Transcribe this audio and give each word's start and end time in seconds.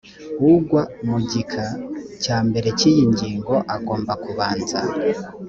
ugwa 0.51 0.81
mu 1.07 1.17
gika 1.29 1.65
cya 2.23 2.37
mbere 2.47 2.67
cy 2.79 2.83
iyi 2.91 3.03
ngingo 3.11 3.55
agomba 3.75 4.13
kubanza 4.23 4.79